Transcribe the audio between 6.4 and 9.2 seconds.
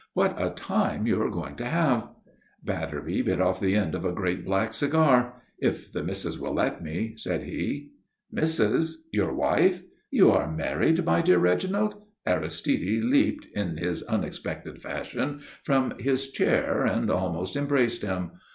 let me," said he. "Missus?